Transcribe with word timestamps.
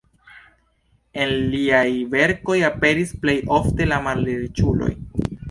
En 1.25 1.33
liaj 1.51 1.83
verkoj 2.15 2.57
aperis 2.71 3.13
plej 3.27 3.37
ofte 3.59 3.89
la 3.93 4.03
malriĉuloj. 4.09 4.91